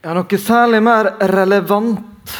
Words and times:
Ja, 0.00 0.14
noe 0.16 0.38
særlig 0.40 0.78
mer 0.80 1.10
relevant 1.28 2.30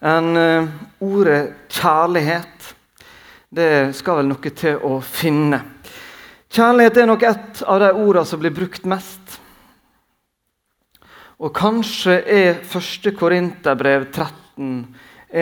enn 0.00 0.36
eh, 0.40 0.68
ordet 1.04 1.68
kjærlighet. 1.68 2.68
Det 3.52 3.72
skal 3.98 4.22
vel 4.22 4.30
noe 4.30 4.52
til 4.56 4.78
å 4.88 4.94
finne. 5.04 5.58
Kjærlighet 6.48 6.96
er 6.96 7.10
nok 7.10 7.26
et 7.28 7.60
av 7.68 7.82
de 7.82 7.90
ordene 7.92 8.30
som 8.30 8.40
blir 8.40 8.54
brukt 8.56 8.86
mest. 8.88 9.34
Og 11.36 11.52
kanskje 11.58 12.22
er 12.24 12.62
1. 12.64 13.10
Korinterbrev 13.18 14.06
13 14.08 14.78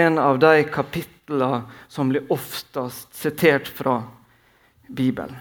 en 0.02 0.18
av 0.18 0.40
de 0.42 0.64
kapitlene 0.66 1.60
som 1.86 2.10
blir 2.10 2.26
oftest 2.34 3.14
sitert 3.14 3.70
fra 3.70 4.00
Bibelen. 4.88 5.38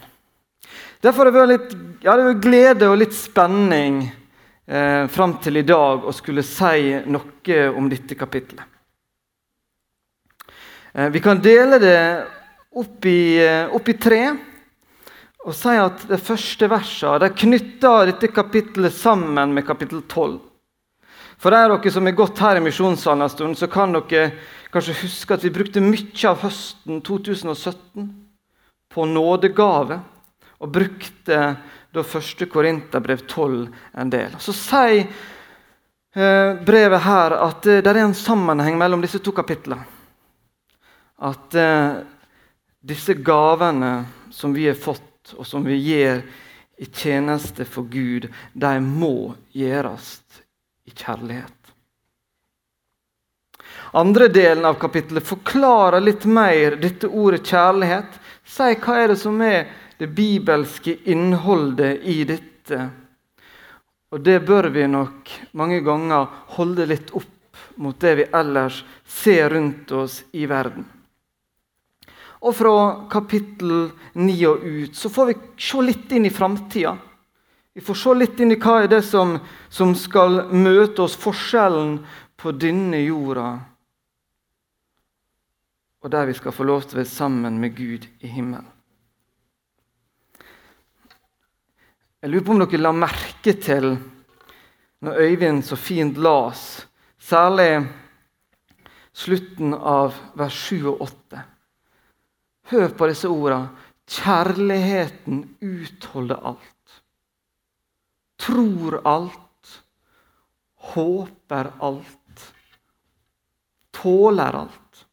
Derfor 1.01 1.25
har 1.25 1.33
det 1.33 1.41
vært 1.41 1.55
litt 1.55 2.05
ja, 2.05 2.15
glede 2.45 2.91
og 2.93 3.01
litt 3.01 3.17
spenning 3.17 4.03
eh, 4.67 5.07
fram 5.07 5.37
til 5.43 5.57
i 5.57 5.65
dag 5.67 6.05
å 6.05 6.13
skulle 6.15 6.43
si 6.45 6.95
noe 7.05 7.59
om 7.75 7.89
dette 7.89 8.17
kapitlet. 8.17 8.63
Eh, 10.93 11.09
vi 11.09 11.19
kan 11.19 11.41
dele 11.41 11.79
det 11.79 12.01
opp 12.75 13.05
i, 13.05 13.37
eh, 13.37 13.67
opp 13.75 13.89
i 13.89 13.97
tre 13.99 14.21
og 15.45 15.53
si 15.53 15.75
at 15.77 16.07
det 16.09 16.17
første 16.25 16.67
versene 16.71 17.29
knytter 17.29 18.09
dette 18.09 18.31
kapittelet 18.33 18.93
sammen 18.93 19.53
med 19.53 19.65
kapittel 19.67 20.01
12. 20.01 20.39
For 21.37 21.51
de 21.51 21.59
av 21.59 21.75
dere 21.75 21.91
som 21.91 22.07
har 22.07 22.15
gått 22.17 22.39
her 22.41 22.57
i 22.57 22.63
misjonssalen 22.65 23.21
en 23.21 23.29
stund, 23.29 23.57
så 23.59 23.67
kan 23.69 23.93
dere 23.93 24.31
kanskje 24.73 24.97
huske 25.03 25.35
at 25.35 25.43
vi 25.45 25.53
brukte 25.53 25.83
mye 25.83 26.29
av 26.29 26.41
høsten 26.41 27.03
2017 27.05 28.07
på 28.89 29.05
nådegave, 29.05 29.99
og 30.63 30.71
brukte 30.71 31.39
da 31.95 32.03
1. 32.03 32.45
Korinterbrev 32.51 33.25
12 33.27 33.67
en 33.93 34.11
del. 34.13 34.35
Så 34.39 34.53
sier 34.55 35.05
eh, 36.15 36.51
brevet 36.65 37.03
her 37.05 37.37
at 37.39 37.67
eh, 37.67 37.81
det 37.83 37.93
er 37.93 38.03
en 38.03 38.17
sammenheng 38.17 38.77
mellom 38.79 39.03
disse 39.03 39.21
to 39.23 39.33
kapitlene. 39.35 39.87
At 41.25 41.55
eh, 41.55 42.01
disse 42.85 43.15
gavene 43.25 44.05
som 44.31 44.53
vi 44.53 44.67
har 44.67 44.79
fått, 44.79 45.35
og 45.37 45.47
som 45.47 45.63
vi 45.65 45.79
gir 45.79 46.21
i 46.77 46.85
tjeneste 46.85 47.65
for 47.65 47.87
Gud, 47.89 48.27
de 48.53 48.73
må 48.83 49.33
gjøres 49.55 50.19
i 50.85 50.91
kjærlighet. 50.91 51.53
Andre 53.95 54.27
delen 54.27 54.65
av 54.65 54.73
kapittelet 54.73 55.23
forklarer 55.23 56.03
litt 56.03 56.25
mer 56.27 56.75
dette 56.81 57.07
ordet 57.07 57.45
kjærlighet. 57.47 58.17
Sier 58.43 58.75
hva 58.83 58.97
er 58.99 59.13
det 59.13 59.19
som 59.21 59.39
er 59.41 59.69
det 59.97 60.07
bibelske 60.07 60.97
innholdet 61.11 62.03
i 62.03 62.23
dette. 62.27 62.89
Og 64.11 64.21
det 64.21 64.39
bør 64.47 64.69
vi 64.73 64.87
nok 64.87 65.31
mange 65.59 65.79
ganger 65.85 66.27
holde 66.57 66.87
litt 66.89 67.13
opp 67.15 67.31
mot 67.81 67.99
det 67.99 68.13
vi 68.19 68.27
ellers 68.31 68.83
ser 69.03 69.49
rundt 69.55 69.91
oss 69.91 70.21
i 70.31 70.45
verden. 70.47 70.85
Og 72.45 72.53
fra 72.55 72.77
kapittel 73.09 73.89
9 74.13 74.35
og 74.47 74.65
ut 74.65 74.95
så 74.95 75.09
får 75.09 75.31
vi 75.31 75.37
se 75.67 75.83
litt 75.83 76.11
inn 76.13 76.27
i 76.29 76.33
framtida. 76.33 76.95
Vi 77.75 77.83
får 77.83 77.97
se 77.99 78.13
litt 78.15 78.39
inn 78.39 78.53
i 78.55 78.59
hva 78.61 78.81
er 78.83 78.91
det 78.91 79.01
som, 79.03 79.37
som 79.69 79.95
skal 79.99 80.45
møte 80.53 81.03
oss, 81.03 81.17
forskjellen 81.19 81.97
på 82.39 82.53
denne 82.55 83.01
jorda 83.03 83.49
og 86.05 86.11
der 86.11 86.27
vi 86.29 86.33
skal 86.37 86.53
få 86.53 86.63
lov 86.69 86.83
til 86.85 86.99
å 86.99 87.01
være 87.01 87.09
sammen 87.09 87.55
med 87.57 87.73
Gud 87.73 88.03
i 88.21 88.29
himmelen. 88.29 88.74
Jeg 92.25 92.31
lurer 92.33 92.45
på 92.47 92.53
om 92.55 92.61
dere 92.63 92.81
la 92.81 92.89
merke 92.89 93.51
til 93.61 93.91
når 95.05 95.17
Øyvind 95.21 95.59
så 95.61 95.75
fint 95.77 96.15
las, 96.17 96.87
særlig 97.21 97.83
slutten 99.13 99.75
av 99.77 100.15
vers 100.33 100.57
7 100.71 100.87
og 100.89 101.03
8. 101.05 101.43
Hør 102.71 102.95
på 102.97 103.09
disse 103.11 103.29
ordene. 103.29 103.67
Kjærligheten 104.09 105.43
utholder 105.61 106.41
alt. 106.49 106.97
Tror 108.41 108.97
alt. 109.05 109.77
Håper 110.95 111.71
alt. 111.91 112.49
Tåler 113.93 114.61
alt. 114.63 115.05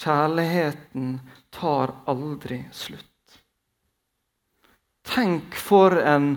Kjærligheten 0.00 1.18
tar 1.52 1.98
aldri 2.08 2.62
slutt. 2.72 3.09
Tenk 5.10 5.54
for 5.58 5.96
en 5.98 6.32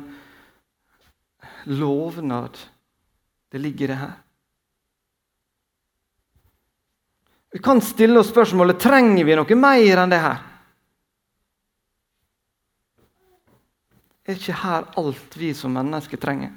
lovnad 1.63 2.57
det 3.53 3.59
ligger 3.59 3.85
i 3.85 3.87
det 3.87 3.95
her. 3.95 4.13
Vi 7.51 7.59
kan 7.59 7.81
stille 7.81 8.19
oss 8.19 8.31
spørsmålet 8.33 8.79
trenger 8.81 9.27
vi 9.27 9.35
noe 9.37 9.57
mer 9.61 9.99
enn 10.01 10.09
det 10.09 10.17
her. 10.23 10.39
Er 14.25 14.39
ikke 14.39 14.55
her 14.57 14.87
alt 14.97 15.37
vi 15.37 15.51
som 15.53 15.75
mennesker 15.77 16.17
trenger? 16.17 16.49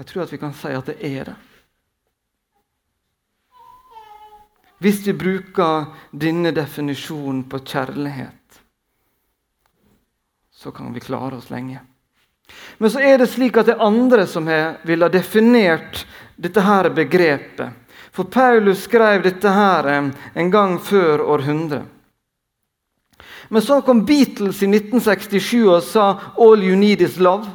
Jeg 0.00 0.08
tror 0.08 0.24
at 0.24 0.32
vi 0.32 0.40
kan 0.40 0.56
si 0.56 0.72
at 0.72 0.88
det 0.88 0.96
er 1.04 1.28
det. 1.28 1.36
Hvis 4.80 5.04
vi 5.04 5.12
bruker 5.12 5.92
denne 6.12 6.56
definisjonen 6.56 7.44
på 7.52 7.60
kjærlighet 7.68 8.35
så 10.56 10.70
kan 10.70 10.92
vi 10.92 11.00
klare 11.00 11.36
oss 11.36 11.50
lenge. 11.50 11.80
Men 12.78 12.90
så 12.90 13.00
er 13.00 13.18
det 13.18 13.28
slik 13.28 13.56
at 13.56 13.68
det 13.68 13.74
er 13.76 13.84
andre 13.84 14.26
som 14.30 14.46
vil 14.86 15.02
ha 15.04 15.08
definert 15.12 16.04
dette 16.36 16.62
her 16.64 16.88
begrepet. 16.94 17.82
For 18.16 18.24
Paulus 18.32 18.86
skrev 18.86 19.26
dette 19.26 19.50
her 19.52 19.88
eh, 19.92 20.08
en 20.40 20.50
gang 20.50 20.78
før 20.80 21.20
århundre. 21.34 21.82
Men 23.48 23.62
så 23.62 23.82
kom 23.84 24.04
Beatles 24.08 24.62
i 24.64 24.68
1967 24.70 25.66
og 25.68 25.82
sa 25.84 26.06
'All 26.36 26.64
you 26.64 26.76
need 26.76 27.00
is 27.00 27.18
love'. 27.18 27.50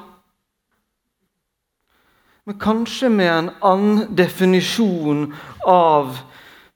Men 2.46 2.60
kanskje 2.60 3.10
med 3.10 3.32
en 3.34 3.50
annen 3.62 4.16
definisjon 4.16 5.34
av 5.66 6.18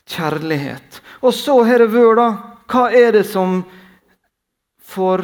kjærlighet. 0.08 1.02
Og 1.22 1.34
så 1.34 1.64
har 1.64 1.80
det 1.80 1.94
vært, 1.94 2.18
da 2.18 2.30
Hva 2.66 2.90
er 2.90 3.12
det 3.12 3.26
som 3.30 3.64
får 4.82 5.22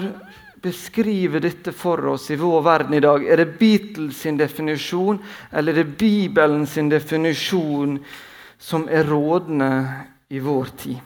beskriver 0.62 1.40
dette 1.40 1.72
for 1.72 2.06
oss 2.06 2.30
i 2.32 2.36
vår 2.36 2.62
verden 2.62 2.94
i 2.94 3.00
dag? 3.00 3.26
Er 3.28 3.38
det 3.38 3.58
Beatles 3.60 4.22
sin 4.22 4.38
definisjon, 4.38 5.22
eller 5.52 5.74
er 5.74 5.84
det 5.84 5.98
Bibelen 5.98 6.68
sin 6.68 6.90
definisjon 6.90 7.98
som 8.58 8.88
er 8.90 9.10
rådende 9.10 9.72
i 10.30 10.40
vår 10.40 10.74
tid? 10.78 11.00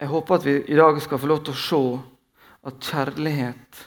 Jeg 0.00 0.08
håper 0.08 0.34
at 0.34 0.46
vi 0.46 0.56
i 0.68 0.76
dag 0.76 1.00
skal 1.02 1.18
få 1.18 1.30
lov 1.30 1.44
til 1.44 1.54
å 1.54 1.62
se 1.64 1.84
at 2.68 2.90
kjærlighet, 2.90 3.84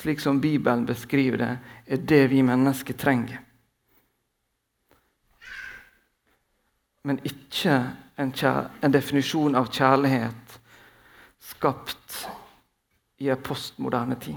slik 0.00 0.22
som 0.22 0.40
Bibelen 0.40 0.86
beskriver 0.86 1.38
det, 1.38 1.52
er 1.86 2.02
det 2.08 2.24
vi 2.30 2.42
mennesker 2.42 2.96
trenger. 2.98 3.38
Men 7.04 7.20
ikke 7.24 7.76
en, 8.20 8.32
en 8.82 8.92
definisjon 8.92 9.54
av 9.56 9.70
kjærlighet 9.72 10.59
skapt 11.60 12.28
i 13.18 13.28
en 13.28 13.42
postmoderne 13.42 14.16
tid. 14.16 14.36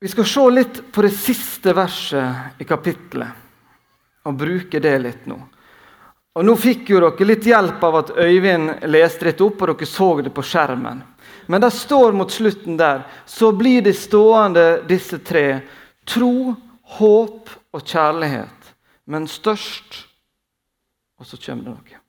Vi 0.00 0.08
skal 0.08 0.26
se 0.26 0.42
litt 0.50 0.80
på 0.92 1.02
det 1.02 1.10
siste 1.16 1.72
verset 1.72 2.60
i 2.60 2.66
kapittelet 2.68 4.28
og 4.28 4.36
bruke 4.36 4.82
det 4.84 4.92
litt 5.00 5.24
nå. 5.32 5.38
Og 6.36 6.44
Nå 6.44 6.58
fikk 6.60 6.92
jo 6.92 7.00
dere 7.06 7.28
litt 7.30 7.48
hjelp 7.48 7.88
av 7.88 7.96
at 8.02 8.12
Øyvind 8.20 8.84
leste 8.92 9.30
litt 9.30 9.40
opp, 9.40 9.64
og 9.64 9.72
dere 9.72 9.88
så 9.88 10.10
det 10.20 10.34
på 10.36 10.44
skjermen. 10.44 11.00
Men 11.48 11.64
det 11.64 11.72
står 11.72 12.12
mot 12.20 12.28
slutten 12.28 12.76
der 12.76 13.06
så 13.24 13.48
blir 13.56 13.80
de 13.88 13.96
stående 13.96 14.66
disse 14.92 15.22
tre 15.24 15.62
tro, 16.04 16.52
håp 17.00 17.56
og 17.72 17.80
kjærlighet. 17.80 18.72
Men 19.08 19.24
størst 19.24 20.04
og 21.20 21.26
så 21.28 21.40
kommer 21.40 21.64
det 21.64 21.76
noe. 21.78 22.00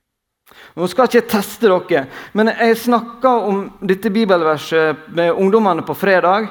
Nå 0.76 0.88
skal 0.88 1.08
ikke 1.08 1.20
jeg 1.20 1.30
teste 1.32 1.70
dere, 1.70 2.06
men 2.34 2.52
jeg 2.52 2.78
snakka 2.80 3.32
om 3.48 3.64
dette 3.80 4.12
bibelverset 4.14 5.10
med 5.16 5.34
ungdommene 5.34 5.84
på 5.88 5.96
fredag, 5.98 6.48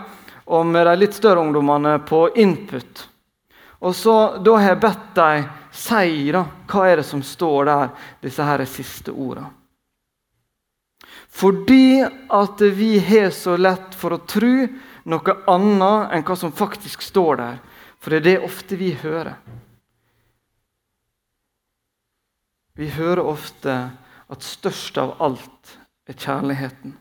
og 0.51 0.67
med 0.67 0.87
de 0.87 0.97
litt 0.99 1.15
større 1.15 1.45
ungdommene 1.45 1.99
på 2.09 2.27
input. 2.35 3.07
Og 3.81 3.95
så, 3.95 4.39
Da 4.45 4.57
har 4.57 4.69
jeg 4.75 4.81
bedt 4.81 5.15
dem 5.15 5.49
si 5.73 6.33
da, 6.33 6.45
hva 6.67 6.89
er 6.89 7.01
det 7.01 7.07
som 7.07 7.23
står 7.23 7.65
der, 7.65 7.89
disse 8.21 8.45
her 8.45 8.65
siste 8.67 9.13
ordene. 9.13 9.53
Fordi 11.31 12.03
at 12.03 12.61
vi 12.75 12.99
har 12.99 13.31
så 13.31 13.57
lett 13.57 13.95
for 13.95 14.17
å 14.17 14.25
tro 14.27 14.67
noe 15.11 15.37
annet 15.49 16.15
enn 16.17 16.25
hva 16.27 16.37
som 16.37 16.53
faktisk 16.53 17.03
står 17.07 17.39
der. 17.39 17.61
For 18.01 18.11
det 18.11 18.19
er 18.21 18.27
det 18.27 18.49
ofte 18.49 18.77
vi 18.77 18.91
hører. 18.99 19.37
Vi 22.81 22.89
hører 22.89 23.21
ofte 23.29 23.75
at 24.33 24.45
størst 24.47 24.97
av 24.97 25.19
alt 25.21 25.73
er 26.09 26.17
kjærligheten. 26.17 26.95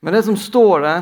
Men 0.00 0.14
det 0.14 0.20
som 0.28 0.36
står 0.38 0.84
der, 0.84 1.00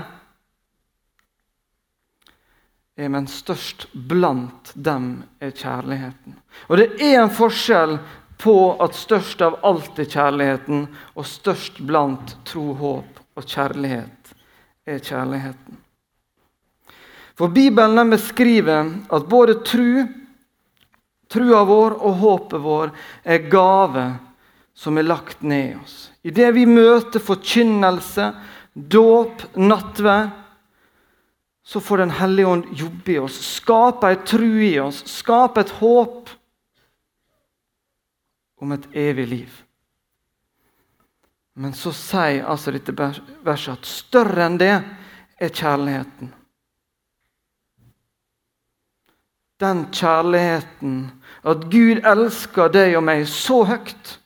er 2.97 3.11
men 3.12 3.29
størst 3.29 3.85
blant 3.93 4.73
dem 4.73 5.11
er 5.44 5.53
kjærligheten. 5.53 6.38
Og 6.73 6.81
det 6.81 6.87
er 6.97 7.20
en 7.20 7.35
forskjell 7.35 7.99
på 8.41 8.55
at 8.81 8.97
størst 8.97 9.44
av 9.44 9.59
alt 9.67 10.00
er 10.00 10.09
kjærligheten, 10.09 10.87
og 11.12 11.29
størst 11.29 11.82
blant 11.85 12.38
tro, 12.49 12.73
håp 12.73 13.20
og 13.37 13.44
kjærlighet 13.44 14.32
er 14.88 14.99
kjærligheten. 14.99 15.76
For 17.37 17.53
Bibelen 17.53 18.17
beskriver 18.17 18.88
at 19.12 19.29
både 19.29 19.61
tru, 19.61 20.09
trua 21.30 21.62
vår 21.69 21.98
og 21.98 22.19
håpet 22.22 22.64
vår 22.64 22.92
er 23.25 23.46
gave 23.52 24.06
som 24.78 24.98
er 24.98 25.08
lagt 25.08 25.42
ned 25.42 25.72
i 25.72 25.78
oss. 25.78 25.96
I 26.22 26.30
det 26.34 26.52
vi 26.54 26.64
møter 26.69 27.22
forkynnelse, 27.22 28.30
dåp, 28.75 29.42
nattverd, 29.58 30.30
så 31.69 31.80
får 31.84 31.98
Den 31.98 32.10
hellige 32.16 32.46
ånd 32.46 32.64
jobbe 32.72 33.12
i 33.12 33.19
oss, 33.20 33.34
skape 33.58 34.08
ei 34.08 34.16
tru 34.25 34.62
i 34.64 34.78
oss, 34.80 35.02
skape 35.04 35.60
et 35.60 35.72
håp 35.82 36.30
om 38.56 38.72
et 38.72 38.86
evig 38.96 39.26
liv. 39.28 39.58
Men 41.58 41.74
så 41.76 41.92
sier 41.92 42.46
altså 42.48 42.72
dette 42.72 42.94
verset 42.96 43.74
at 43.74 43.84
større 43.90 44.46
enn 44.46 44.56
det 44.56 44.72
er 44.78 45.52
kjærligheten. 45.52 46.32
Den 49.60 49.84
kjærligheten 49.92 50.98
at 51.43 51.69
Gud 51.70 52.02
elsker 52.06 52.73
deg 52.75 52.96
og 52.99 53.05
meg 53.06 53.26
så 53.31 53.62
høyt 53.69 54.17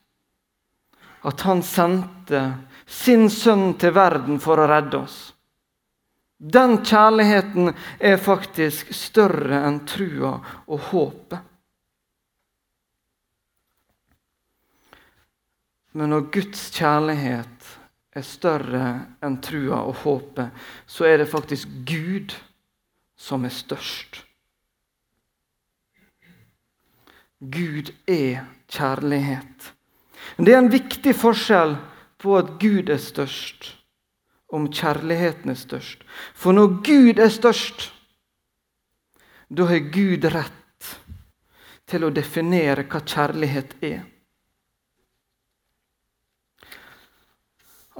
at 1.28 1.44
han 1.46 1.62
sendte 1.62 2.42
sin 2.88 3.28
sønn 3.30 3.72
til 3.80 3.94
verden 3.94 4.40
for 4.42 4.60
å 4.60 4.66
redde 4.68 5.04
oss. 5.04 5.18
Den 6.42 6.80
kjærligheten 6.82 7.70
er 8.02 8.18
faktisk 8.18 8.90
større 8.96 9.62
enn 9.68 9.84
trua 9.86 10.34
og 10.66 10.88
håpet. 10.90 11.38
Men 15.92 16.10
når 16.10 16.26
Guds 16.34 16.64
kjærlighet 16.74 17.70
er 18.16 18.26
større 18.26 18.86
enn 19.22 19.38
trua 19.44 19.84
og 19.86 20.02
håpet, 20.02 20.50
så 20.88 21.06
er 21.06 21.22
det 21.22 21.30
faktisk 21.30 21.70
Gud 21.86 22.34
som 23.14 23.46
er 23.46 23.54
størst. 23.54 24.24
Gud 27.42 27.90
er 28.06 28.44
kjærlighet. 28.70 29.72
Men 30.36 30.46
Det 30.46 30.54
er 30.54 30.58
en 30.58 30.72
viktig 30.72 31.14
forskjell 31.16 31.76
på 32.18 32.36
at 32.38 32.58
Gud 32.60 32.88
er 32.88 33.00
størst, 33.02 33.76
om 34.52 34.68
kjærligheten 34.70 35.50
er 35.50 35.58
størst. 35.58 36.04
For 36.34 36.52
når 36.52 36.78
Gud 36.86 37.18
er 37.18 37.28
størst, 37.28 37.90
da 39.50 39.66
har 39.68 39.90
Gud 39.92 40.24
rett 40.32 40.96
til 41.86 42.04
å 42.06 42.12
definere 42.14 42.86
hva 42.86 43.02
kjærlighet 43.04 43.74
er. 43.84 44.04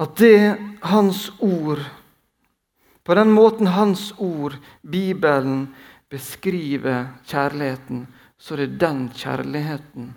At 0.01 0.17
det 0.17 0.57
Hans 0.89 1.27
ord, 1.41 1.83
på 3.05 3.15
den 3.19 3.33
måten 3.35 3.67
Hans 3.67 4.13
ord, 4.19 4.57
Bibelen, 4.83 5.75
beskriver 6.09 7.11
kjærligheten, 7.29 8.07
så 8.43 8.57
er 8.57 8.65
det 8.65 8.81
den 8.83 9.05
kjærligheten 9.15 10.09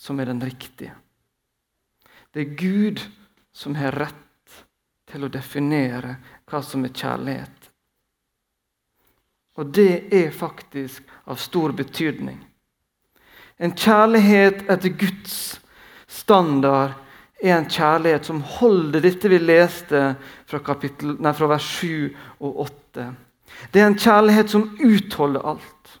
som 0.00 0.20
er 0.20 0.30
den 0.30 0.40
riktige. 0.44 0.94
Det 2.32 2.40
er 2.40 2.56
Gud 2.56 3.02
som 3.52 3.76
har 3.76 3.96
rett 3.96 4.62
til 5.10 5.26
å 5.26 5.32
definere 5.32 6.16
hva 6.48 6.62
som 6.64 6.84
er 6.88 6.94
kjærlighet. 6.96 7.68
Og 9.56 9.72
det 9.76 10.12
er 10.12 10.32
faktisk 10.36 11.04
av 11.24 11.40
stor 11.40 11.72
betydning. 11.76 12.38
En 13.56 13.72
kjærlighet 13.76 14.66
etter 14.68 14.92
Guds 15.00 15.36
standard 16.08 16.96
er 17.40 17.56
en 17.56 17.68
kjærlighet 17.68 18.28
som 18.28 18.42
holder 18.56 19.04
dette 19.04 19.30
vi 19.32 19.40
leste 19.40 20.02
fra, 20.48 20.60
kapittel, 20.64 21.16
nei, 21.20 21.32
fra 21.36 21.48
vers 21.52 21.68
7 21.78 22.16
og 22.40 22.60
8. 22.66 23.06
Det 23.72 23.80
er 23.80 23.88
en 23.88 24.00
kjærlighet 24.00 24.52
som 24.52 24.68
utholder 24.80 25.48
alt, 25.52 25.96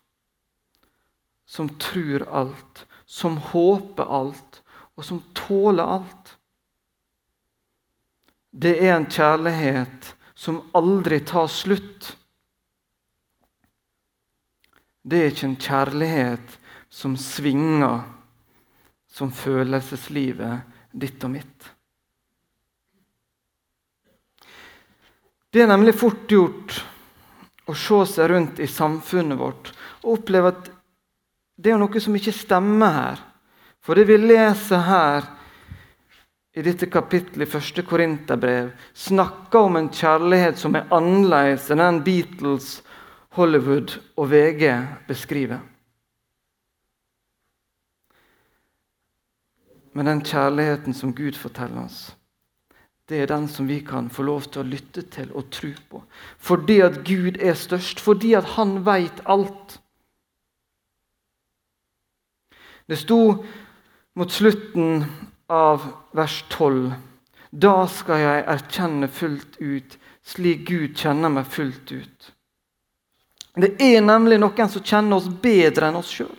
som 1.56 1.68
tror 1.80 2.26
alt, 2.28 2.86
som 3.06 3.36
håper 3.36 4.04
alt, 4.04 4.62
og 4.94 5.04
som 5.04 5.22
tåler 5.32 5.84
alt. 5.84 6.34
Det 8.50 8.74
er 8.76 8.92
en 8.96 9.08
kjærlighet 9.08 10.10
som 10.36 10.60
aldri 10.76 11.22
tar 11.24 11.48
slutt. 11.48 12.10
Det 15.00 15.22
er 15.22 15.32
ikke 15.32 15.48
en 15.48 15.58
kjærlighet 15.68 16.58
som 16.92 17.16
svinger 17.20 18.04
som 19.08 19.32
følelseslivet 19.32 20.76
ditt 20.92 21.24
og 21.24 21.32
mitt. 21.38 21.72
Det 25.48 25.64
er 25.64 25.72
nemlig 25.72 25.96
fort 25.96 26.28
gjort 26.28 26.80
å 27.64 27.72
se 27.72 28.04
seg 28.12 28.28
rundt 28.28 28.60
i 28.60 28.68
samfunnet 28.68 29.40
vårt 29.40 29.72
og 30.02 30.18
oppleve 30.18 30.52
at 30.52 30.72
det 31.56 31.72
er 31.72 31.80
noe 31.80 32.02
som 32.02 32.16
ikke 32.16 32.34
stemmer 32.36 32.92
her. 32.92 33.22
For 33.84 33.96
det 33.96 34.06
vi 34.08 34.18
leser 34.20 34.82
her 34.84 35.28
i 36.56 36.64
dette 36.64 36.88
kapittelet 36.88 37.46
i 37.46 37.52
første 37.52 37.84
Korinterbrev, 37.84 38.70
snakker 38.96 39.68
om 39.68 39.76
en 39.76 39.90
kjærlighet 39.92 40.58
som 40.60 40.76
er 40.76 40.88
annerledes 40.94 41.68
enn 41.70 41.82
den 41.82 42.02
Beatles, 42.06 42.80
Hollywood 43.36 43.98
og 44.16 44.30
VG 44.32 44.70
beskriver. 45.08 45.60
Men 49.96 50.08
den 50.08 50.22
kjærligheten 50.24 50.96
som 50.96 51.12
Gud 51.16 51.36
forteller 51.40 51.84
oss, 51.84 52.00
det 53.08 53.20
er 53.22 53.28
den 53.30 53.46
som 53.48 53.68
vi 53.68 53.78
kan 53.86 54.08
få 54.10 54.24
lov 54.26 54.48
til 54.50 54.64
å 54.64 54.68
lytte 54.68 55.04
til 55.12 55.28
og 55.36 55.50
tro 55.54 55.70
på. 55.90 56.02
Fordi 56.42 56.80
at 56.84 57.02
Gud 57.06 57.38
er 57.40 57.54
størst, 57.54 58.00
fordi 58.00 58.32
at 58.34 58.56
han 58.56 58.80
veit 58.84 59.22
alt. 59.24 59.78
Det 62.86 62.96
sto 62.96 63.44
mot 64.14 64.32
slutten 64.32 65.04
av 65.46 65.86
vers 66.12 66.44
12. 66.48 66.92
Da 67.50 67.74
skal 67.90 68.22
jeg 68.22 68.46
erkjenne 68.52 69.08
fullt 69.10 69.58
ut, 69.58 69.98
slik 70.26 70.66
Gud 70.68 70.96
kjenner 70.98 71.32
meg 71.32 71.46
fullt 71.50 71.92
ut. 71.92 72.32
Det 73.56 73.72
er 73.80 74.02
nemlig 74.04 74.38
noen 74.42 74.68
som 74.68 74.84
kjenner 74.84 75.16
oss 75.18 75.30
bedre 75.42 75.88
enn 75.88 75.98
oss 75.98 76.12
sjøl. 76.12 76.34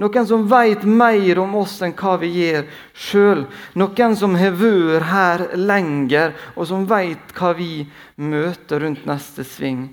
Noen 0.00 0.26
som 0.28 0.44
veit 0.48 0.84
mer 0.86 1.40
om 1.42 1.54
oss 1.60 1.78
enn 1.82 1.94
hva 1.96 2.14
vi 2.20 2.30
gjør 2.36 2.66
sjøl. 2.94 3.46
Noen 3.80 4.16
som 4.16 4.36
har 4.38 4.54
vært 4.56 5.08
her 5.10 5.46
lenger, 5.56 6.36
og 6.54 6.68
som 6.68 6.86
veit 6.88 7.34
hva 7.36 7.54
vi 7.58 7.86
møter 8.20 8.84
rundt 8.84 9.08
neste 9.08 9.44
sving. 9.44 9.88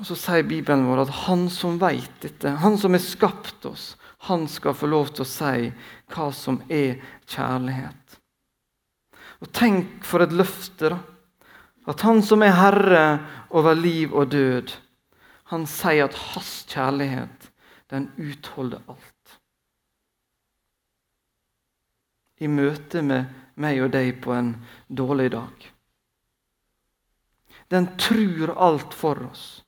Og 0.00 0.08
Så 0.08 0.16
sier 0.18 0.42
Bibelen 0.48 0.88
vår 0.88 1.04
at 1.04 1.12
han 1.28 1.46
som 1.52 1.78
veit 1.78 2.10
dette, 2.24 2.56
han 2.64 2.78
som 2.80 2.96
har 2.96 3.04
skapt 3.04 3.68
oss, 3.68 3.94
han 4.28 4.46
skal 4.48 4.76
få 4.76 4.88
lov 4.88 5.12
til 5.12 5.24
å 5.24 5.28
si 5.28 5.70
hva 6.14 6.28
som 6.32 6.60
er 6.72 7.00
kjærlighet. 7.28 8.18
Og 9.44 9.50
Tenk 9.52 10.04
for 10.06 10.24
et 10.24 10.32
løfte, 10.32 10.94
da. 10.94 11.00
At 11.84 12.00
han 12.06 12.22
som 12.24 12.40
er 12.42 12.56
herre 12.56 13.04
over 13.52 13.76
liv 13.76 14.14
og 14.16 14.30
død, 14.32 14.72
han 15.52 15.66
sier 15.68 16.06
at 16.06 16.16
hans 16.32 16.52
kjærlighet 16.72 17.50
den 17.92 18.08
utholder 18.16 18.80
alt. 18.88 19.34
I 22.40 22.48
møte 22.48 23.02
med 23.04 23.28
meg 23.60 23.82
og 23.84 23.92
deg 23.92 24.16
på 24.24 24.32
en 24.34 24.54
dårlig 24.88 25.28
dag. 25.36 25.68
Den 27.68 27.92
tror 28.00 28.54
alt 28.56 28.94
for 28.96 29.20
oss. 29.28 29.64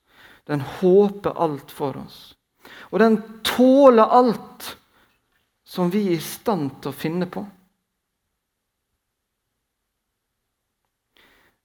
Den 0.47 0.65
håper 0.81 1.37
alt 1.37 1.71
for 1.75 1.97
oss. 2.01 2.36
Og 2.97 3.01
den 3.01 3.19
tåler 3.45 4.09
alt 4.09 4.71
som 5.69 5.91
vi 5.93 6.07
er 6.07 6.15
i 6.17 6.23
stand 6.25 6.79
til 6.81 6.95
å 6.95 6.97
finne 6.97 7.27
på. 7.29 7.43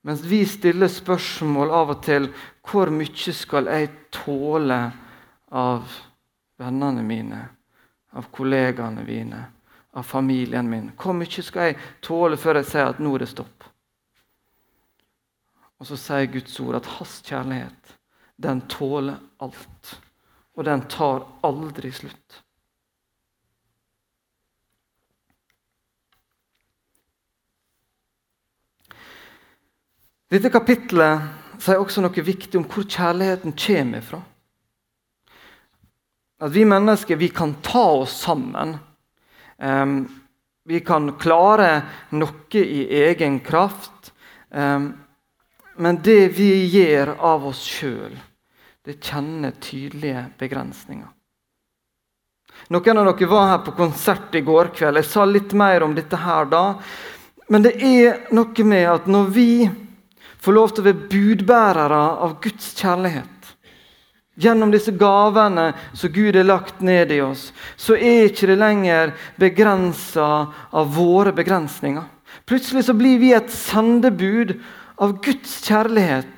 Mens 0.04 0.26
vi 0.28 0.42
stiller 0.50 0.92
spørsmål 0.92 1.72
av 1.72 1.94
og 1.96 2.04
til 2.04 2.28
hvor 2.68 2.92
mye 2.92 3.36
skal 3.38 3.72
jeg 3.72 3.94
tåle 4.12 4.82
av 5.56 5.96
vennene 6.60 7.08
mine, 7.08 7.42
av 8.12 8.28
kollegaene 8.36 9.08
mine, 9.08 9.42
av 9.96 10.04
familien 10.04 10.68
min? 10.68 10.92
Hvor 11.00 11.16
mye 11.16 11.48
skal 11.48 11.72
jeg 11.72 11.82
tåle 12.04 12.36
før 12.36 12.60
jeg 12.60 12.72
sier 12.74 12.92
at 12.92 13.00
nå 13.00 13.16
er 13.16 13.24
det 13.24 13.32
stopp? 13.32 13.72
Og 15.80 15.88
så 15.88 15.96
sier 15.96 16.32
Guds 16.36 16.60
ord 16.60 16.84
at 16.84 16.96
hans 17.00 17.20
kjærlighet, 17.24 18.00
den 18.36 18.68
tåler 18.68 19.22
alt. 19.40 20.00
Og 20.58 20.68
den 20.68 20.84
tar 20.92 21.24
aldri 21.48 21.94
slutt.– 21.96 22.42
Dette 30.32 30.48
kapitlet 30.48 31.60
sier 31.60 31.82
også 31.82 32.04
noe 32.04 32.24
viktig 32.24 32.60
om 32.60 32.66
hvor 32.72 32.88
kjærligheten 32.88 33.56
kommer 33.60 34.06
fra. 34.06 34.22
At 36.42 36.54
vi 36.56 36.64
mennesker 36.66 37.20
vi 37.20 37.30
kan 37.36 37.58
ta 37.62 37.84
oss 38.00 38.16
sammen. 38.24 38.78
Um, 39.58 40.08
vi 40.64 40.80
kan 40.86 41.12
klare 41.20 41.84
noe 42.16 42.64
i 42.64 42.86
egen 43.04 43.42
kraft. 43.46 44.14
Um, 44.50 44.94
men 45.78 46.00
det 46.04 46.32
vi 46.38 46.50
gjør 46.74 47.14
av 47.20 47.46
oss 47.52 47.62
sjøl, 47.68 48.16
det 48.86 48.98
kjenner 49.04 49.54
tydelige 49.62 50.26
begrensninger. 50.40 51.10
Noen 52.72 52.98
av 53.02 53.08
dere 53.12 53.30
var 53.30 53.50
her 53.50 53.62
på 53.66 53.76
konsert 53.78 54.36
i 54.36 54.44
går 54.46 54.72
kveld. 54.76 55.00
Jeg 55.00 55.10
sa 55.10 55.26
litt 55.26 55.54
mer 55.58 55.86
om 55.86 55.94
dette 55.96 56.18
her 56.20 56.50
da. 56.52 56.64
Men 57.52 57.66
det 57.66 57.76
er 57.78 58.26
noe 58.36 58.66
med 58.68 58.88
at 58.90 59.08
når 59.12 59.32
vi 59.36 59.52
får 60.42 60.58
lov 60.58 60.74
til 60.74 60.84
å 60.84 60.90
være 60.90 61.10
budbærere 61.12 62.02
av 62.26 62.40
Guds 62.44 62.74
kjærlighet 62.80 63.42
Gjennom 64.42 64.72
disse 64.72 64.94
gavene 64.96 65.74
som 65.94 66.12
Gud 66.14 66.38
har 66.40 66.48
lagt 66.48 66.80
ned 66.82 67.12
i 67.12 67.20
oss, 67.22 67.50
så 67.76 67.98
er 67.98 68.30
ikke 68.30 68.48
det 68.50 68.58
lenger 68.62 69.12
begrensa 69.38 70.30
av 70.72 70.94
våre 70.96 71.34
begrensninger. 71.36 72.06
Plutselig 72.48 72.86
så 72.88 72.96
blir 72.98 73.20
vi 73.20 73.34
et 73.36 73.52
sendebud 73.52 74.56
av 75.04 75.18
Guds 75.22 75.60
kjærlighet. 75.68 76.32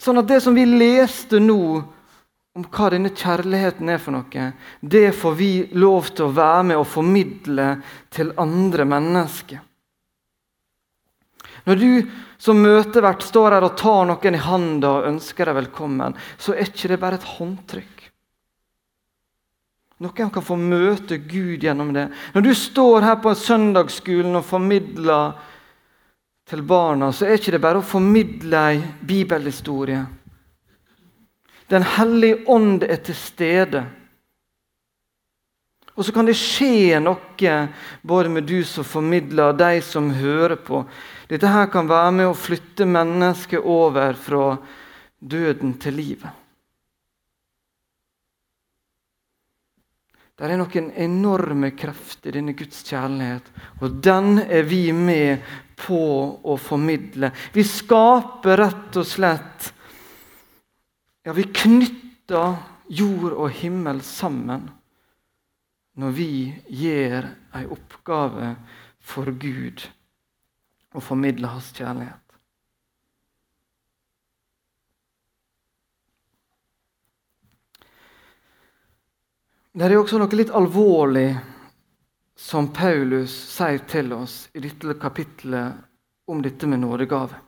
Sånn 0.00 0.20
at 0.20 0.28
det 0.30 0.40
som 0.40 0.56
vi 0.56 0.64
leste 0.64 1.40
nå 1.42 1.62
om 2.56 2.64
hva 2.66 2.88
denne 2.90 3.12
kjærligheten 3.12 3.90
er 3.92 4.00
for 4.00 4.16
noe, 4.16 4.46
det 4.80 5.10
får 5.16 5.34
vi 5.38 5.50
lov 5.76 6.08
til 6.14 6.26
å 6.26 6.34
være 6.34 6.62
med 6.70 6.80
og 6.80 6.88
formidle 6.88 7.74
til 8.12 8.32
andre 8.40 8.86
mennesker. 8.88 9.60
Når 11.68 11.76
du 11.76 11.92
som 12.40 12.60
møtevert 12.64 13.22
står 13.26 13.58
her 13.58 13.66
og 13.66 13.76
tar 13.76 14.06
noen 14.08 14.36
i 14.36 14.42
handa 14.42 14.94
og 14.96 15.08
ønsker 15.12 15.50
deg 15.50 15.58
velkommen, 15.60 16.16
så 16.40 16.54
er 16.54 16.70
ikke 16.70 16.94
det 16.94 17.00
bare 17.02 17.20
et 17.20 17.30
håndtrykk. 17.36 17.96
Noen 20.00 20.32
kan 20.32 20.44
få 20.44 20.56
møte 20.56 21.18
Gud 21.20 21.60
gjennom 21.60 21.92
det. 21.92 22.06
Når 22.32 22.46
du 22.46 22.54
står 22.56 23.04
her 23.04 23.18
på 23.20 23.34
søndagsskolen 23.36 24.38
og 24.38 24.46
formidler 24.48 25.36
til 26.50 26.62
barna, 26.66 27.12
så 27.14 27.28
er 27.28 27.38
ikke 27.38 27.54
det 27.54 27.62
bare 27.62 27.78
å 27.78 27.86
formidle 27.86 28.64
ei 28.72 28.80
bibelhistorie. 29.06 30.02
Den 31.70 31.86
hellige 31.86 32.42
ånd 32.50 32.82
er 32.82 32.98
til 33.06 33.14
stede. 33.14 33.84
Og 35.94 36.06
så 36.06 36.14
kan 36.14 36.26
det 36.26 36.34
skje 36.38 36.98
noe 37.02 37.54
både 38.02 38.32
med 38.32 38.48
du 38.48 38.58
som 38.66 38.86
formidler, 38.86 39.52
og 39.52 39.60
de 39.60 39.78
som 39.84 40.10
hører 40.10 40.58
på. 40.58 40.82
Dette 41.30 41.50
her 41.50 41.70
kan 41.70 41.90
være 41.90 42.12
med 42.16 42.30
å 42.30 42.38
flytte 42.38 42.88
mennesket 42.88 43.62
over 43.62 44.18
fra 44.18 44.54
døden 45.20 45.76
til 45.78 45.98
livet. 46.00 46.39
Det 50.40 50.48
er 50.48 50.56
noen 50.56 50.86
enorme 50.96 51.68
krefter 51.76 52.32
i 52.32 52.38
denne 52.38 52.54
Guds 52.56 52.78
kjærlighet, 52.88 53.44
og 53.84 53.98
den 54.00 54.38
er 54.40 54.62
vi 54.64 54.86
med 54.96 55.42
på 55.76 56.00
å 56.40 56.54
formidle. 56.56 57.28
Vi 57.52 57.60
skaper 57.68 58.56
rett 58.64 58.96
og 58.96 59.04
slett 59.08 59.68
Ja, 61.28 61.34
vi 61.36 61.44
knytter 61.44 62.56
jord 62.88 63.34
og 63.34 63.50
himmel 63.52 64.00
sammen 64.00 64.64
når 66.00 66.14
vi 66.16 66.32
gjør 66.72 67.28
ei 67.60 67.66
oppgave 67.68 68.54
for 69.04 69.28
Gud 69.36 69.84
og 70.96 71.04
formidler 71.04 71.52
hans 71.52 71.68
kjærlighet. 71.76 72.29
Det 79.72 79.86
er 79.86 79.94
også 79.94 80.18
noe 80.18 80.34
litt 80.34 80.50
alvorlig 80.50 81.28
som 82.34 82.72
Paulus 82.74 83.30
sier 83.52 83.84
til 83.86 84.10
oss 84.16 84.48
i 84.58 84.62
dette 84.64 84.96
kapittelet 84.98 86.30
om 86.30 86.40
dette 86.42 86.66
med 86.66 86.82
nådegave. 86.82 87.38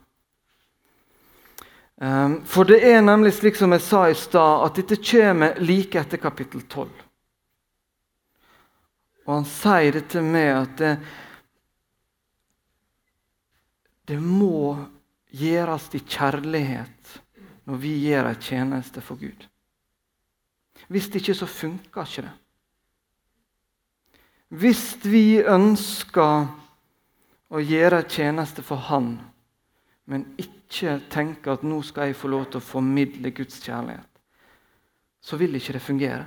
Ehm, 2.02 2.36
for 2.46 2.68
det 2.70 2.78
er 2.86 3.02
nemlig 3.02 3.34
slik 3.34 3.58
som 3.58 3.74
jeg 3.74 3.82
sa 3.82 4.04
i 4.10 4.14
stad, 4.14 4.66
at 4.68 4.78
dette 4.78 5.00
kommer 5.02 5.58
like 5.58 5.98
etter 5.98 6.22
kapittel 6.22 6.62
12. 6.62 6.88
Og 9.26 9.34
han 9.34 9.46
sier 9.46 9.98
dette 9.98 10.22
med 10.22 10.50
at 10.54 10.78
det, 10.78 10.96
det 14.14 14.18
må 14.22 14.76
gjøres 15.34 15.90
i 15.98 16.06
kjærlighet 16.06 17.18
når 17.66 17.82
vi 17.82 17.96
gjør 18.06 18.30
en 18.30 18.44
tjeneste 18.46 19.02
for 19.02 19.18
Gud. 19.18 19.48
Hvis 20.92 21.08
det 21.08 21.22
ikke, 21.22 21.34
så 21.34 21.48
funker 21.48 22.04
ikke 22.04 22.26
det. 22.26 22.32
Hvis 24.52 24.84
vi 25.08 25.40
ønsker 25.40 26.50
å 27.52 27.60
gjøre 27.60 28.02
tjeneste 28.04 28.64
for 28.64 28.80
Han, 28.90 29.14
men 30.04 30.26
ikke 30.36 30.98
tenker 31.12 31.54
at 31.54 31.64
nå 31.64 31.78
skal 31.86 32.10
jeg 32.10 32.18
få 32.20 32.28
lov 32.32 32.50
til 32.50 32.60
å 32.60 32.66
formidle 32.66 33.32
Guds 33.32 33.62
kjærlighet, 33.64 34.08
så 35.22 35.38
vil 35.40 35.56
ikke 35.56 35.78
det 35.78 35.82
fungere. 35.84 36.26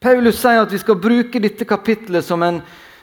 Paulus 0.00 0.40
sier 0.40 0.62
at 0.62 0.72
vi 0.72 0.80
skal 0.80 1.00
bruke 1.00 1.40
dette 1.42 1.68
kapitlet 1.68 2.24
som 2.24 2.40
en, 2.46 2.62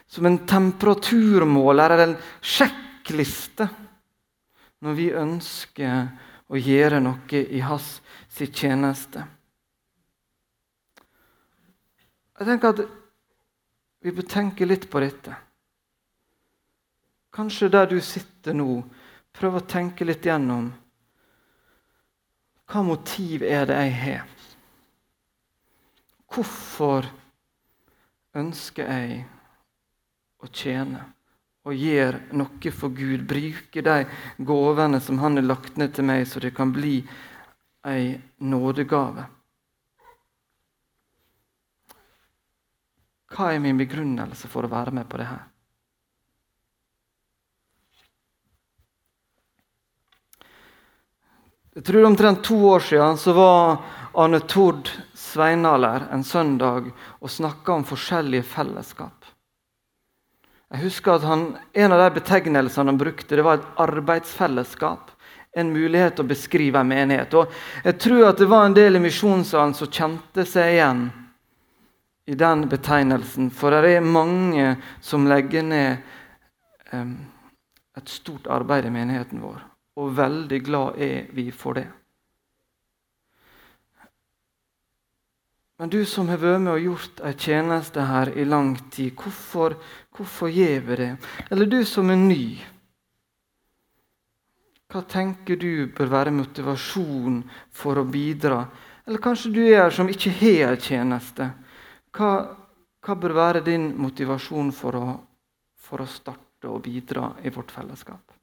som 0.10 0.25
en 0.25 0.39
temperaturmåler 0.50 1.93
eller 1.93 2.08
en 2.08 2.20
sjekkliste 2.41 3.70
når 4.84 4.98
vi 4.98 5.12
ønsker 5.15 6.08
å 6.50 6.60
gjøre 6.60 7.00
noe 7.03 7.43
i 7.43 7.62
hans 7.63 8.00
tjeneste. 8.33 9.23
Jeg 12.39 12.49
tenker 12.49 12.73
at 12.73 12.85
vi 14.03 14.11
bør 14.11 14.25
tenke 14.27 14.67
litt 14.67 14.89
på 14.91 15.01
dette. 15.03 15.35
Kanskje 17.33 17.69
der 17.71 17.87
du 17.89 17.99
sitter 18.03 18.55
nå, 18.57 18.81
prøv 19.33 19.57
å 19.57 19.67
tenke 19.69 20.05
litt 20.05 20.25
gjennom 20.25 20.71
hva 22.73 22.81
motiv 22.85 23.43
er 23.45 23.67
det 23.69 23.77
jeg 23.77 23.95
har? 23.99 24.29
Hvorfor 26.33 27.05
ønsker 28.39 28.87
jeg 28.89 29.19
å 30.41 30.49
tjene 30.49 31.03
og 31.67 31.77
gjøre 31.77 32.39
noe 32.39 32.71
for 32.73 32.95
Gud? 32.97 33.27
Bruke 33.29 33.83
de 33.85 33.97
gavene 34.41 35.01
som 35.03 35.21
Han 35.21 35.37
har 35.37 35.45
lagt 35.45 35.77
ned 35.77 35.93
til 35.93 36.07
meg, 36.09 36.25
så 36.25 36.41
det 36.41 36.55
kan 36.57 36.73
bli 36.73 37.03
ei 37.87 38.21
nådegave. 38.37 39.25
Hva 43.33 43.49
er 43.53 43.63
min 43.63 43.79
begrunnelse 43.79 44.47
for 44.51 44.65
å 44.65 44.71
være 44.71 44.93
med 44.93 45.09
på 45.09 45.19
det 45.19 45.27
her? 45.27 45.43
Jeg 51.73 51.87
tror 51.87 52.05
omtrent 52.05 52.43
to 52.45 52.59
år 52.69 52.83
siden 52.85 53.17
så 53.17 53.33
var 53.33 53.79
Arne 54.13 54.43
Tord 54.45 54.91
Sveinaler 55.17 56.05
en 56.13 56.21
søndag 56.23 56.91
og 56.93 57.31
snakka 57.33 57.79
om 57.79 57.85
forskjellige 57.89 58.45
fellesskap. 58.45 59.25
Jeg 60.73 60.83
husker 60.85 61.15
at 61.15 61.25
han, 61.25 61.57
En 61.73 61.91
av 61.93 61.99
de 62.01 62.19
betegnelsene 62.19 62.93
han 62.93 62.97
brukte, 62.97 63.35
det 63.35 63.45
var 63.45 63.57
et 63.57 63.81
arbeidsfellesskap. 63.81 65.12
En 65.55 65.69
mulighet 65.74 66.19
å 66.19 66.25
beskrive 66.25 66.81
en 66.81 66.89
menighet. 66.89 67.33
Og 67.38 67.51
Jeg 67.83 68.00
tror 68.01 68.29
at 68.29 68.39
det 68.41 68.50
var 68.50 68.65
en 68.65 68.77
del 68.77 68.98
i 68.98 69.03
misjonssalen 69.03 69.75
som 69.77 69.91
kjente 69.91 70.45
seg 70.50 70.74
igjen 70.74 71.03
i 72.25 72.36
den 72.36 72.67
betegnelsen. 72.69 73.51
For 73.51 73.72
det 73.72 73.98
er 73.98 74.07
mange 74.07 74.75
som 75.01 75.27
legger 75.29 75.63
ned 75.67 75.98
um, 76.91 77.17
et 77.98 78.10
stort 78.10 78.48
arbeid 78.50 78.88
i 78.89 78.93
menigheten 78.93 79.43
vår. 79.43 79.62
Og 80.01 80.15
veldig 80.17 80.63
glad 80.65 80.98
er 80.98 81.27
vi 81.36 81.51
for 81.53 81.77
det. 81.77 81.89
Men 85.83 85.89
du 85.89 86.05
som 86.05 86.29
har 86.29 86.39
vært 86.39 86.62
med 86.63 86.77
og 86.77 86.86
gjort 86.86 87.22
en 87.27 87.33
tjeneste 87.36 88.03
her 88.07 88.29
i 88.39 88.45
lang 88.48 88.75
tid, 88.93 89.12
hvorfor, 89.19 89.74
hvorfor 90.15 90.48
gjør 90.48 90.86
vi 90.88 90.98
det? 91.01 91.10
Eller 91.51 91.67
du 91.67 91.81
som 91.86 92.10
er 92.13 92.22
ny. 92.22 92.45
Hva 94.93 95.01
tenker 95.09 95.57
du 95.57 95.88
bør 95.89 96.12
være 96.12 96.33
motivasjon 96.35 97.39
for 97.73 97.97
å 97.97 98.05
bidra? 98.05 98.59
Eller 99.07 99.23
kanskje 99.23 99.51
du 99.55 99.63
er 99.65 99.81
her 99.81 99.95
som 99.95 100.09
ikke 100.09 100.35
har 100.38 100.75
en 100.75 100.83
tjeneste. 100.85 101.50
Hva, 102.13 102.29
hva, 103.01 103.15
bør 103.17 103.33
være 103.39 103.65
din 103.65 103.89
motivasjon 103.97 104.69
for 104.77 105.00
å, 105.00 105.07
for 105.81 106.05
å 106.05 106.07
starte 106.07 106.69
og 106.69 106.85
bidra 106.85 107.31
i 107.41 107.51
vårt 107.51 107.73
fellesskap? 107.73 108.38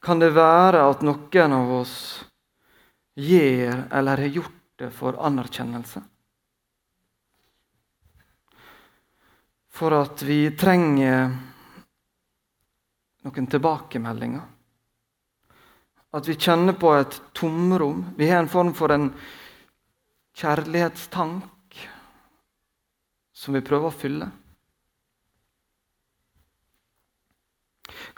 kan 0.00 0.20
det 0.20 0.32
være 0.32 0.80
at 0.90 1.04
noen 1.04 1.54
av 1.54 1.72
oss 1.82 1.94
gjør 3.20 3.84
eller 3.92 4.24
har 4.24 4.38
gjort 4.38 4.58
det 4.80 4.88
for 4.96 5.18
anerkjennelse. 5.20 6.00
For 9.80 9.96
at 9.96 10.22
vi 10.22 10.50
trenger 10.60 11.30
noen 13.24 13.46
tilbakemeldinger. 13.48 14.42
At 16.12 16.28
vi 16.28 16.36
kjenner 16.36 16.76
på 16.76 16.92
et 16.98 17.16
tomrom. 17.32 18.02
Vi 18.18 18.28
har 18.28 18.42
en 18.42 18.52
form 18.52 18.74
for 18.76 18.92
en 18.92 19.08
kjærlighetstank 20.36 21.80
som 23.32 23.56
vi 23.56 23.64
prøver 23.64 23.88
å 23.88 23.96
fylle. 24.02 24.28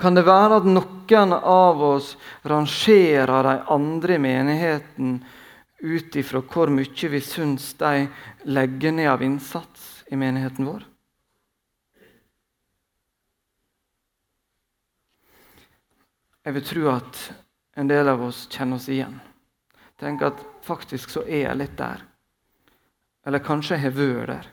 Kan 0.02 0.18
det 0.18 0.26
være 0.26 0.58
at 0.58 0.66
noen 0.66 1.38
av 1.38 1.82
oss 1.92 2.16
rangerer 2.42 3.46
de 3.46 3.58
andre 3.70 4.18
i 4.18 4.24
menigheten 4.26 5.20
ut 5.82 6.16
ifra 6.18 6.42
hvor 6.42 6.74
mye 6.74 7.12
vi 7.12 7.22
syns 7.22 7.76
de 7.78 8.08
legger 8.50 8.98
ned 8.98 9.14
av 9.14 9.22
innsats 9.22 10.02
i 10.10 10.18
menigheten 10.18 10.66
vår? 10.66 10.88
Jeg 16.42 16.56
vil 16.56 16.64
tro 16.66 16.88
at 16.90 17.18
en 17.78 17.90
del 17.90 18.08
av 18.10 18.22
oss 18.26 18.48
kjenner 18.50 18.80
oss 18.80 18.88
igjen. 18.90 19.14
Tenk 20.00 20.24
at 20.26 20.40
faktisk 20.66 21.12
så 21.14 21.22
er 21.22 21.46
jeg 21.46 21.60
litt 21.60 21.76
der. 21.78 22.02
Eller 23.26 23.44
kanskje 23.44 23.76
jeg 23.76 23.84
har 23.84 23.94
vært 23.94 24.32
der. 24.32 24.48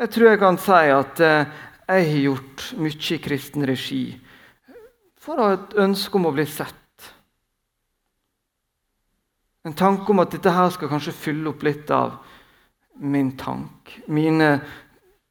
Jeg 0.00 0.10
tror 0.14 0.30
jeg 0.30 0.40
kan 0.40 0.58
si 0.58 0.80
at 0.96 1.22
eh, 1.22 1.54
jeg 1.90 2.04
har 2.08 2.22
gjort 2.24 2.66
mye 2.80 3.14
i 3.14 3.18
kristen 3.22 3.66
regi 3.68 4.04
for 5.20 5.36
å 5.36 5.46
ha 5.46 5.56
et 5.58 5.74
ønske 5.84 6.16
om 6.16 6.30
å 6.30 6.34
bli 6.34 6.46
sett. 6.48 6.76
En 9.68 9.76
tanke 9.76 10.08
om 10.10 10.22
at 10.22 10.32
dette 10.32 10.54
her 10.56 10.70
skal 10.72 10.88
kanskje 10.88 11.12
fylle 11.12 11.50
opp 11.52 11.62
litt 11.66 11.90
av 11.92 12.16
min 13.04 13.34
tank, 13.38 13.92
mine 14.08 14.54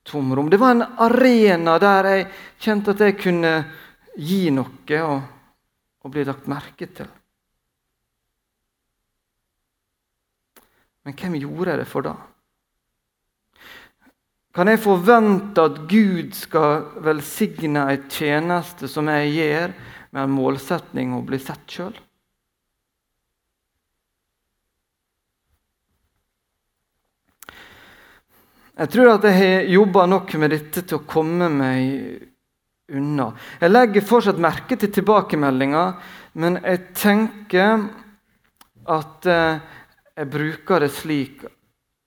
tomrom. 0.05 0.50
Det 0.53 0.62
var 0.62 0.75
en 0.75 0.86
arena 1.01 1.79
der 1.81 2.10
jeg 2.13 2.27
kjente 2.62 2.93
at 2.93 3.01
jeg 3.08 3.17
kunne 3.25 3.53
gi 4.19 4.49
noe 4.51 4.99
og, 5.05 5.21
og 6.03 6.13
bli 6.13 6.25
lagt 6.27 6.49
merke 6.51 6.89
til. 6.91 7.07
Men 11.07 11.15
hvem 11.15 11.39
gjorde 11.39 11.79
det 11.79 11.88
for 11.89 12.05
da? 12.05 12.17
Kan 14.53 14.67
jeg 14.67 14.81
forvente 14.81 15.63
at 15.63 15.77
Gud 15.88 16.33
skal 16.35 16.83
velsigne 17.05 17.85
ei 17.93 18.01
tjeneste 18.11 18.89
som 18.91 19.07
jeg 19.11 19.31
gjør, 19.38 19.73
med 20.09 20.25
en 20.25 20.33
målsetning 20.33 21.11
å 21.13 21.21
bli 21.23 21.38
sett 21.39 21.69
sjøl? 21.69 21.93
Jeg 28.79 28.91
tror 28.93 29.11
at 29.11 29.27
jeg 29.27 29.38
har 29.38 29.69
jobba 29.73 30.05
nok 30.07 30.33
med 30.39 30.53
dette 30.55 30.81
til 30.88 30.97
å 30.97 31.05
komme 31.07 31.49
meg 31.51 32.28
unna. 32.96 33.31
Jeg 33.62 33.72
legger 33.72 34.05
fortsatt 34.05 34.41
merke 34.41 34.77
til 34.79 34.91
tilbakemeldinger, 34.93 35.93
men 36.39 36.60
jeg 36.63 36.84
tenker 36.98 37.88
at 38.89 39.29
eh, 39.29 39.63
jeg 40.19 40.31
bruker 40.34 40.84
det 40.84 40.91
slik 40.93 41.43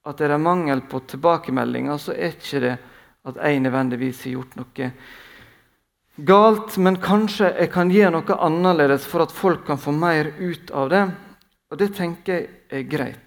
at 0.03 0.21
er 0.21 0.33
det 0.33 0.39
mangel 0.43 0.83
på 0.89 0.99
tilbakemeldinger, 1.07 1.97
så 1.97 2.15
er 2.15 2.35
ikke 2.35 2.63
det 2.63 2.73
at 3.23 3.37
jeg 3.39 3.61
nødvendigvis 3.63 4.25
har 4.25 4.35
gjort 4.35 4.57
noe 4.59 4.89
galt, 6.15 6.77
men 6.77 6.99
kanskje 7.01 7.49
jeg 7.57 7.71
kan 7.73 7.91
gjøre 7.91 8.13
noe 8.17 8.39
annerledes 8.45 9.05
for 9.09 9.25
at 9.25 9.33
folk 9.33 9.65
kan 9.67 9.79
få 9.81 9.93
mer 9.95 10.33
ut 10.37 10.71
av 10.75 10.91
det. 10.91 11.03
Og 11.71 11.79
det 11.81 11.89
tenker 11.97 12.33
jeg 12.33 12.49
er 12.69 12.89
greit. 12.89 13.19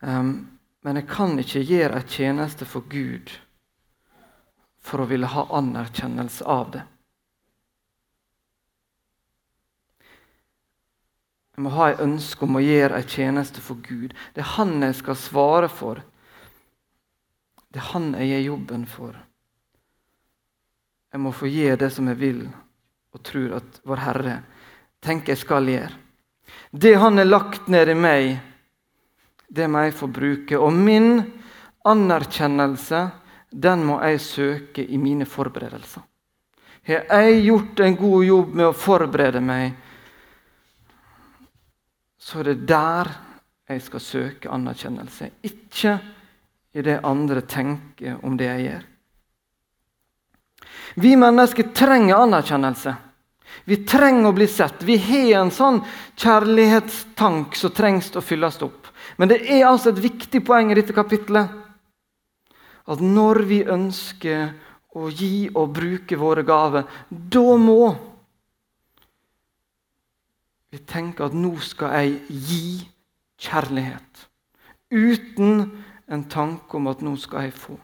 Um, 0.00 0.58
men 0.82 0.98
jeg 0.98 1.06
kan 1.10 1.36
ikke 1.38 1.62
gjøre 1.62 2.00
en 2.00 2.08
tjeneste 2.08 2.66
for 2.66 2.88
Gud 2.90 3.30
for 4.82 5.02
å 5.02 5.08
ville 5.10 5.30
ha 5.30 5.46
anerkjennelse 5.58 6.46
av 6.48 6.72
det. 6.74 6.82
Jeg 11.52 11.66
må 11.66 11.72
ha 11.76 11.90
et 11.90 12.00
ønske 12.00 12.46
om 12.46 12.56
å 12.56 12.64
gjøre 12.64 12.98
en 12.98 13.10
tjeneste 13.12 13.60
for 13.62 13.78
Gud. 13.84 14.14
Det 14.34 14.40
er 14.40 14.54
Han 14.56 14.80
jeg 14.82 14.96
skal 14.98 15.18
svare 15.20 15.68
for. 15.68 16.00
Det 17.68 17.78
er 17.78 17.90
Han 17.92 18.14
jeg 18.16 18.30
gjør 18.32 18.46
jobben 18.46 18.86
for. 18.88 19.18
Jeg 21.12 21.20
må 21.20 21.32
få 21.36 21.50
gjøre 21.52 21.82
det 21.84 21.90
som 21.92 22.08
jeg 22.08 22.18
vil 22.18 22.46
og 23.12 23.20
tror 23.20 23.58
at 23.58 23.82
Vår 23.84 24.00
Herre 24.00 24.36
tenker 25.04 25.34
jeg 25.34 25.42
skal 25.42 25.68
gjøre. 25.68 25.92
Det 26.72 26.94
Han 26.96 27.20
har 27.20 27.28
lagt 27.28 27.68
ned 27.68 27.88
i 27.88 27.94
meg, 27.94 28.40
det 29.48 29.68
må 29.68 29.84
jeg 29.84 29.96
få 29.96 30.08
bruke. 30.08 30.56
Og 30.56 30.72
min 30.72 31.20
anerkjennelse 31.84 33.02
den 33.52 33.84
må 33.84 33.98
jeg 34.02 34.20
søke 34.24 34.84
i 34.84 34.98
mine 34.98 35.26
forberedelser. 35.28 36.02
Har 36.86 37.26
jeg 37.28 37.44
gjort 37.46 37.80
en 37.80 37.96
god 37.96 38.24
jobb 38.24 38.54
med 38.58 38.66
å 38.66 38.74
forberede 38.74 39.42
meg, 39.44 39.76
så 42.18 42.40
er 42.40 42.50
det 42.52 42.66
der 42.70 43.10
jeg 43.70 43.84
skal 43.84 44.02
søke 44.02 44.50
anerkjennelse. 44.50 45.30
Ikke 45.46 45.94
i 46.72 46.82
det 46.82 46.98
andre 47.06 47.44
tenker 47.46 48.18
om 48.26 48.36
det 48.38 48.48
jeg 48.48 48.66
gjør. 48.66 48.84
Vi 51.02 51.14
mennesker 51.16 51.70
trenger 51.74 52.24
anerkjennelse. 52.24 52.94
Vi 53.64 53.78
trenger 53.86 54.30
å 54.30 54.36
bli 54.36 54.46
sett. 54.48 54.82
Vi 54.82 54.96
har 54.98 55.42
en 55.42 55.52
sånn 55.54 55.80
kjærlighetstank 56.18 57.56
som 57.56 57.74
trengs 57.74 58.10
å 58.16 58.24
fylles 58.24 58.58
opp. 58.64 58.88
Men 59.16 59.30
det 59.30 59.42
er 59.44 59.66
altså 59.68 59.92
et 59.92 60.02
viktig 60.02 60.42
poeng 60.46 60.72
i 60.72 60.78
dette 60.78 60.94
kapittelet 60.96 61.61
at 62.90 63.02
når 63.02 63.42
vi 63.46 63.60
ønsker 63.68 64.50
å 64.98 65.08
gi 65.08 65.48
og 65.54 65.70
bruke 65.76 66.18
våre 66.18 66.44
gaver, 66.46 66.88
da 67.08 67.44
må 67.60 67.92
vi 70.72 70.80
tenke 70.88 71.24
at 71.26 71.36
nå 71.36 71.52
skal 71.62 71.94
jeg 72.00 72.42
gi 72.48 72.66
kjærlighet. 73.42 74.26
Uten 74.92 75.64
en 76.12 76.28
tanke 76.28 76.76
om 76.76 76.90
at 76.92 77.02
nå 77.04 77.14
skal 77.20 77.48
jeg 77.48 77.56
få. 77.56 77.78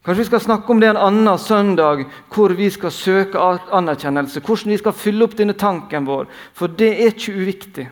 Kanskje 0.00 0.22
vi 0.22 0.28
skal 0.30 0.40
snakke 0.40 0.72
om 0.72 0.80
det 0.80 0.88
en 0.88 1.00
annen 1.00 1.38
søndag, 1.38 2.06
hvor 2.32 2.54
vi 2.56 2.70
skal 2.72 2.92
søke 2.92 3.40
anerkjennelse. 3.76 4.40
Hvordan 4.40 4.72
vi 4.72 4.78
skal 4.80 4.96
fylle 4.96 5.26
opp 5.26 5.36
denne 5.36 5.56
tanken 5.60 6.08
vår. 6.08 6.30
For 6.56 6.72
det 6.72 6.88
er 6.94 7.12
ikke 7.12 7.36
uviktig. 7.36 7.84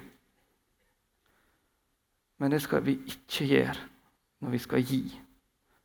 Men 2.41 2.55
det 2.55 2.63
skal 2.65 2.81
vi 2.87 2.97
ikke 3.13 3.49
gjøre 3.51 3.85
når 4.43 4.55
vi 4.55 4.61
skal 4.63 4.85
gi. 4.85 5.03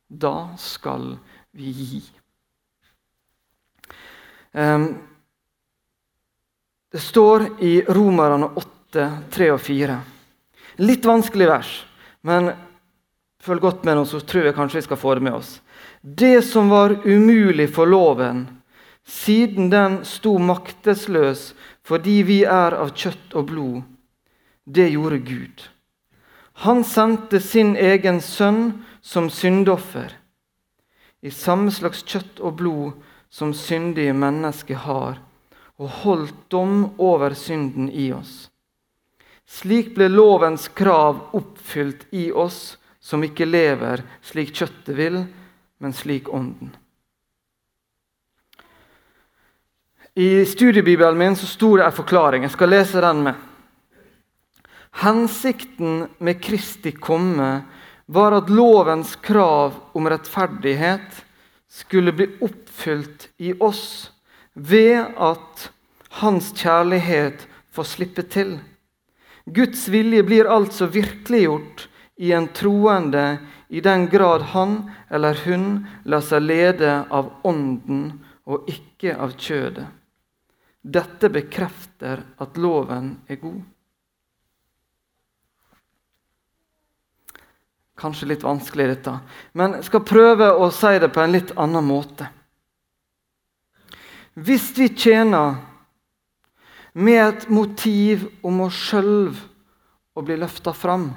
Da 0.08 0.54
skal 0.60 1.16
vi 1.56 1.70
gi. 1.70 2.02
Det 6.94 7.02
står 7.02 7.46
i 7.64 7.82
Romerne 7.88 8.52
8, 8.54 9.08
3 9.34 9.50
og 9.50 9.60
4. 9.60 9.96
Litt 10.86 11.06
vanskelig 11.06 11.48
vers, 11.50 11.72
men 12.26 12.52
følg 13.42 13.62
godt 13.62 13.84
med 13.86 13.98
nå, 13.98 14.04
så 14.06 14.20
tror 14.22 14.48
jeg 14.48 14.56
kanskje 14.56 14.80
vi 14.80 14.86
skal 14.86 15.00
få 15.00 15.16
det 15.18 15.26
med 15.26 15.38
oss. 15.40 15.56
Det 16.00 16.38
som 16.46 16.70
var 16.70 16.94
umulig 17.04 17.68
for 17.74 17.90
loven, 17.90 18.46
siden 19.04 19.70
den 19.72 20.00
sto 20.08 20.38
maktesløs 20.38 21.52
fordi 21.84 22.22
vi 22.24 22.38
er 22.48 22.78
av 22.78 22.94
kjøtt 22.96 23.34
og 23.36 23.50
blod, 23.50 23.82
det 24.64 24.88
gjorde 24.94 25.18
Gud. 25.26 25.66
Han 26.62 26.84
sendte 26.84 27.40
sin 27.40 27.74
egen 27.76 28.20
sønn 28.22 28.84
som 29.02 29.30
syndoffer, 29.30 30.12
i 31.20 31.30
samme 31.30 31.72
slags 31.74 32.04
kjøtt 32.06 32.38
og 32.40 32.58
blod 32.60 32.92
som 33.32 33.50
syndige 33.56 34.14
mennesker 34.14 34.78
har, 34.86 35.18
og 35.80 35.88
holdt 36.04 36.36
dom 36.52 36.94
over 37.02 37.34
synden 37.34 37.88
i 37.90 38.12
oss. 38.14 38.48
Slik 39.44 39.92
ble 39.96 40.06
lovens 40.08 40.68
krav 40.68 41.34
oppfylt 41.36 42.06
i 42.14 42.30
oss 42.32 42.76
som 43.04 43.24
ikke 43.26 43.48
lever 43.48 44.04
slik 44.24 44.54
kjøttet 44.54 44.94
vil, 44.96 45.18
men 45.82 45.92
slik 45.92 46.30
ånden. 46.32 46.70
I 50.14 50.46
studiebibelen 50.46 51.18
min 51.18 51.36
så 51.36 51.46
sto 51.50 51.74
det 51.76 51.84
en 51.84 51.92
forklaring. 51.92 52.46
Jeg 52.46 52.54
skal 52.54 52.70
lese 52.70 53.02
den 53.02 53.24
med. 53.26 53.34
Hensikten 55.02 56.08
med 56.18 56.42
Kristi 56.42 56.92
komme 56.92 57.62
var 58.06 58.36
at 58.36 58.50
lovens 58.50 59.16
krav 59.16 59.74
om 59.92 60.06
rettferdighet 60.08 61.24
skulle 61.70 62.12
bli 62.14 62.28
oppfylt 62.40 63.28
i 63.42 63.52
oss 63.58 64.12
ved 64.54 65.16
at 65.18 65.64
hans 66.20 66.52
kjærlighet 66.54 67.42
får 67.74 67.90
slippe 67.90 68.22
til. 68.30 68.54
Guds 69.44 69.88
vilje 69.90 70.22
blir 70.22 70.46
altså 70.46 70.86
virkeliggjort 70.86 71.88
i 72.22 72.30
en 72.32 72.46
troende 72.54 73.26
i 73.68 73.82
den 73.82 74.06
grad 74.12 74.46
han 74.54 74.78
eller 75.10 75.42
hun 75.44 75.68
lar 76.06 76.22
seg 76.22 76.46
lede 76.46 77.00
av 77.10 77.34
Ånden 77.42 78.06
og 78.46 78.70
ikke 78.70 79.18
av 79.18 79.34
kjødet. 79.34 79.90
Dette 80.84 81.30
bekrefter 81.32 82.22
at 82.38 82.58
loven 82.60 83.16
er 83.26 83.42
god. 83.42 83.62
Kanskje 87.98 88.28
litt 88.32 88.42
vanskelig, 88.42 88.88
dette. 88.90 89.18
Men 89.54 89.78
jeg 89.78 89.86
skal 89.86 90.06
prøve 90.06 90.50
å 90.58 90.70
si 90.74 90.96
det 90.98 91.12
på 91.14 91.22
en 91.22 91.34
litt 91.34 91.52
annen 91.60 91.86
måte. 91.86 92.26
Hvis 94.34 94.72
vi 94.74 94.88
tjener 94.90 95.60
med 96.94 97.20
et 97.22 97.48
motiv 97.50 98.26
om 98.42 98.64
oss 98.66 98.78
sjøl 98.90 99.30
å 100.14 100.22
bli 100.26 100.38
løfta 100.38 100.74
fram, 100.74 101.12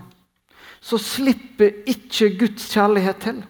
så 0.80 1.00
slipper 1.02 1.82
ikke 1.90 2.30
Guds 2.38 2.70
kjærlighet 2.70 3.24
til. 3.26 3.42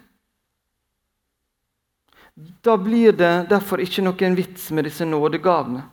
Da 2.63 2.77
blir 2.79 3.15
det 3.17 3.49
derfor 3.49 3.81
ikke 3.83 4.05
noen 4.05 4.35
vits 4.37 4.69
med 4.71 4.87
disse 4.87 5.05
nådegavene. 5.07 5.83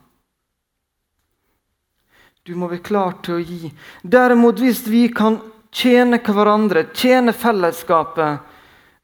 Du 2.44 2.52
må 2.60 2.68
være 2.68 2.84
klar 2.84 3.14
til 3.24 3.38
å 3.38 3.42
gi. 3.42 3.70
Derimot, 4.02 4.60
hvis 4.60 4.82
vi 4.86 5.06
kan 5.08 5.38
tjene 5.74 6.20
hverandre, 6.22 6.86
tjene 6.94 7.34
fellesskapet 7.34 8.50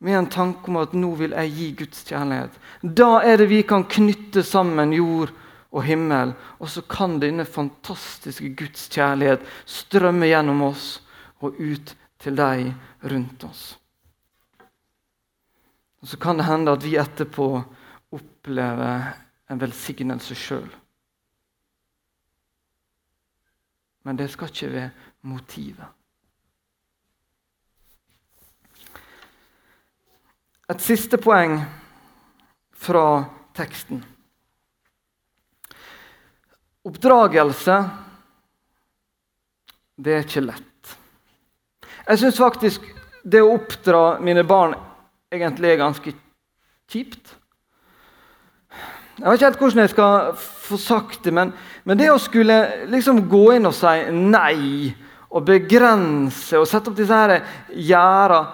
med 0.01 0.17
en 0.17 0.31
tanke 0.33 0.71
om 0.71 0.79
at 0.81 0.95
nå 0.97 1.11
vil 1.19 1.35
jeg 1.37 1.55
gi 1.57 1.69
Guds 1.83 2.05
kjærlighet, 2.09 2.55
da 2.83 3.11
er 3.27 3.41
det 3.43 3.51
vi 3.51 3.61
kan 3.69 3.85
knytte 3.85 4.45
sammen 4.47 4.95
jord 4.97 5.35
og 5.71 5.85
himmel, 5.87 6.33
og 6.59 6.71
så 6.73 6.83
kan 6.89 7.19
denne 7.23 7.45
fantastiske 7.45 8.55
Guds 8.59 8.89
kjærlighet 8.91 9.45
strømme 9.69 10.31
gjennom 10.31 10.65
oss 10.71 10.87
og 11.45 11.61
ut 11.61 11.95
til 12.21 12.37
deg 12.39 12.73
rundt 13.11 13.45
oss. 13.49 13.63
Og 16.01 16.09
Så 16.09 16.17
kan 16.17 16.39
det 16.39 16.49
hende 16.49 16.73
at 16.73 16.85
vi 16.85 16.97
etterpå 16.97 17.47
opplever 18.17 19.13
en 19.53 19.61
velsignelse 19.61 20.35
sjøl. 20.35 20.69
Men 24.09 24.17
det 24.17 24.31
skal 24.33 24.49
ikke 24.49 24.73
være 24.73 24.91
motivet. 25.29 26.00
Et 30.71 30.83
siste 30.85 31.19
poeng 31.19 31.57
fra 32.79 33.25
teksten. 33.59 34.05
Oppdragelse, 36.87 37.79
det 39.99 40.15
er 40.15 40.23
ikke 40.23 40.45
lett. 40.47 40.95
Jeg 42.07 42.21
syns 42.23 42.39
faktisk 42.39 42.87
det 43.27 43.43
å 43.43 43.51
oppdra 43.57 44.05
mine 44.23 44.45
barn 44.47 44.77
egentlig 45.35 45.73
er 45.73 45.83
ganske 45.83 46.15
kjipt. 46.91 47.35
Jeg 49.19 49.27
vet 49.27 49.37
ikke 49.37 49.49
helt 49.51 49.61
hvordan 49.61 49.83
jeg 49.83 49.93
skal 49.93 50.31
få 50.39 50.79
sagt 50.81 51.27
det, 51.27 51.35
men, 51.35 51.51
men 51.85 51.99
det 51.99 52.13
å 52.13 52.21
skulle 52.23 52.87
liksom 52.89 53.25
gå 53.29 53.43
inn 53.57 53.67
og 53.69 53.75
si 53.77 53.97
nei 54.15 54.95
og 55.31 55.45
begrense 55.51 56.63
og 56.63 56.71
sette 56.71 56.91
opp 56.91 56.97
disse 56.99 57.19
gjerdene 57.75 58.47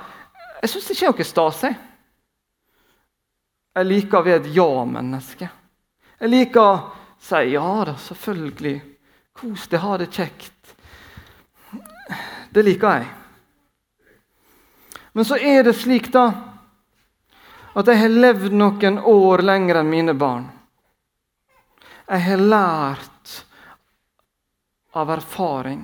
Jeg 0.64 0.72
syns 0.72 0.88
ikke 0.90 1.06
er 1.06 1.12
noe 1.12 1.28
stas. 1.28 1.62
Jeg 3.76 3.88
liker 3.90 4.18
å 4.18 4.24
være 4.24 4.40
et 4.40 4.52
ja-menneske. 4.56 5.46
Jeg 6.16 6.32
liker 6.32 6.62
å 6.64 6.76
si 7.20 7.42
ja 7.52 7.68
da, 7.84 7.92
selvfølgelig. 8.00 8.76
Kos 9.36 9.66
deg, 9.68 9.82
ha 9.82 9.96
det 10.00 10.08
kjekt. 10.16 10.76
Det 12.56 12.62
liker 12.64 13.02
jeg. 13.02 13.08
Men 15.12 15.28
så 15.28 15.36
er 15.36 15.66
det 15.66 15.74
slik 15.76 16.08
da, 16.12 16.24
at 17.76 17.88
jeg 17.92 18.00
har 18.00 18.14
levd 18.14 18.54
noen 18.56 18.96
år 19.12 19.44
lenger 19.44 19.82
enn 19.82 19.92
mine 19.92 20.14
barn. 20.16 20.46
Jeg 22.06 22.24
har 22.30 22.40
lært 22.40 23.34
av 24.96 25.12
erfaring. 25.12 25.82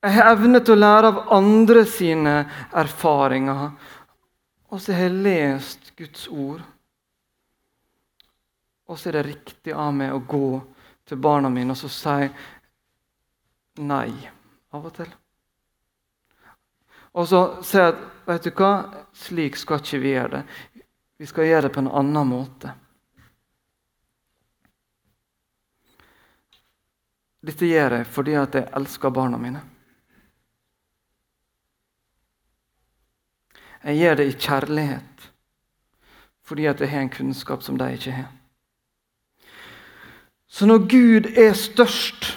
Jeg 0.00 0.14
har 0.16 0.30
evne 0.32 0.62
til 0.64 0.76
å 0.76 0.80
lære 0.80 1.10
av 1.10 1.20
andre 1.36 1.84
sine 1.90 2.36
erfaringer. 2.72 3.68
Og 4.72 4.80
så 4.80 4.94
har 4.96 5.10
jeg 5.10 5.24
lest 5.26 5.85
Guds 5.96 6.28
ord. 6.28 6.62
Og 8.86 8.98
så 8.98 9.08
er 9.08 9.18
det 9.18 9.26
riktig 9.26 9.74
av 9.74 9.94
meg 9.96 10.14
å 10.14 10.22
gå 10.22 10.50
til 11.06 11.20
barna 11.22 11.50
mine 11.50 11.74
og 11.74 11.80
så 11.80 11.90
si 11.90 12.28
nei 13.82 14.10
av 14.74 14.86
og 14.86 14.92
til. 14.96 15.12
Og 17.16 17.28
så 17.28 17.40
jeg 17.64 17.94
at 17.94 18.02
vet 18.26 18.44
du 18.44 18.50
hva, 18.58 18.72
slik 19.16 19.56
skal 19.56 19.80
ikke 19.80 20.00
vi 20.02 20.12
gjøre 20.12 20.32
det. 20.36 20.42
Vi 21.16 21.28
skal 21.30 21.48
gjøre 21.48 21.66
det 21.66 21.72
på 21.72 21.80
en 21.80 21.94
annen 22.02 22.28
måte. 22.28 22.74
Dette 27.46 27.68
gjør 27.70 28.00
jeg 28.00 28.08
fordi 28.10 28.34
at 28.36 28.58
jeg 28.58 28.68
elsker 28.76 29.14
barna 29.14 29.40
mine. 29.40 29.62
Jeg 33.86 34.02
gjør 34.02 34.18
det 34.18 34.26
i 34.26 34.36
kjærlighet 34.36 35.26
fordi 36.46 36.68
at 36.70 36.80
jeg 36.80 36.92
har 36.92 37.04
en 37.04 37.12
kunnskap 37.12 37.62
som 37.62 37.78
de 37.78 37.90
ikke 37.96 38.14
har. 38.14 38.30
Så 40.46 40.66
når 40.66 40.86
Gud 40.86 41.26
er 41.34 41.56
størst, 41.58 42.36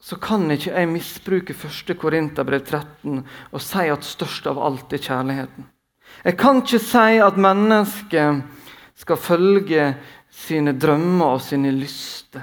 så 0.00 0.16
kan 0.16 0.50
ikke 0.50 0.72
jeg 0.72 0.88
misbruke 0.90 1.54
1. 1.54 1.92
Korinterbrev 1.98 2.62
13 2.64 3.20
og 3.50 3.62
si 3.62 3.90
at 3.90 4.06
størst 4.06 4.46
av 4.50 4.58
alt 4.62 4.94
er 4.94 5.02
kjærligheten. 5.02 5.66
Jeg 6.24 6.38
kan 6.38 6.62
ikke 6.62 6.80
si 6.82 7.18
at 7.22 7.38
mennesket 7.38 8.40
skal 8.98 9.20
følge 9.20 9.84
sine 10.30 10.74
drømmer 10.78 11.36
og 11.36 11.42
sine 11.44 11.70
lyster. 11.74 12.42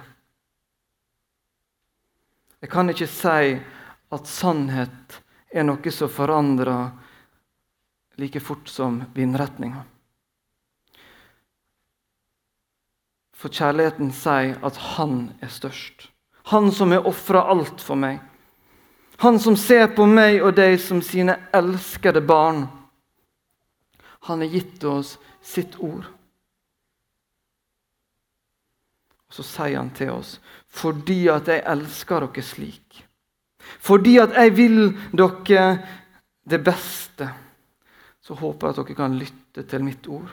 Jeg 2.61 2.71
kan 2.71 2.89
ikke 2.89 3.07
si 3.07 3.57
at 4.11 4.31
sannhet 4.31 5.19
er 5.53 5.67
noe 5.67 5.91
som 5.93 6.11
forandrer 6.11 7.06
like 8.17 8.39
fort 8.39 8.67
som 8.67 9.03
vindretninga. 9.13 9.83
For 13.37 13.53
kjærligheten 13.53 14.09
sier 14.17 14.57
at 14.65 14.77
han 14.97 15.27
er 15.45 15.51
størst. 15.53 16.09
Han 16.49 16.71
som 16.73 16.91
har 16.95 17.05
ofra 17.05 17.43
alt 17.51 17.83
for 17.83 17.99
meg. 17.99 18.17
Han 19.21 19.37
som 19.41 19.57
ser 19.57 19.89
på 19.93 20.05
meg 20.09 20.41
og 20.41 20.55
deg 20.57 20.77
som 20.81 21.01
sine 21.05 21.35
elskede 21.53 22.21
barn. 22.25 22.65
Han 24.29 24.41
har 24.41 24.53
gitt 24.53 24.83
oss 24.89 25.17
sitt 25.41 25.77
ord. 25.77 26.05
Og 29.27 29.37
så 29.37 29.45
sier 29.45 29.77
han 29.77 29.93
til 29.93 30.13
oss 30.17 30.37
fordi 30.77 31.25
at 31.31 31.49
jeg 31.49 31.65
elsker 31.65 32.25
dere 32.27 32.43
slik. 32.45 33.03
Fordi 33.83 34.17
at 34.21 34.35
jeg 34.37 34.53
vil 34.57 34.79
dere 35.17 35.67
det 36.47 36.59
beste. 36.63 37.27
Så 38.27 38.35
håper 38.35 38.67
jeg 38.67 38.75
at 38.75 38.79
dere 38.81 38.97
kan 38.97 39.15
lytte 39.15 39.63
til 39.71 39.85
mitt 39.87 40.07
ord. 40.11 40.27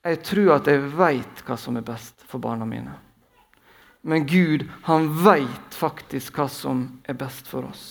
Jeg 0.00 0.22
tror 0.24 0.54
at 0.54 0.70
jeg 0.70 0.86
veit 0.96 1.42
hva 1.44 1.58
som 1.60 1.76
er 1.76 1.84
best 1.84 2.24
for 2.24 2.40
barna 2.40 2.64
mine. 2.64 2.94
Men 4.00 4.24
Gud, 4.24 4.64
han 4.86 5.10
veit 5.12 5.76
faktisk 5.76 6.40
hva 6.40 6.46
som 6.48 6.86
er 7.04 7.18
best 7.20 7.50
for 7.50 7.68
oss. 7.68 7.84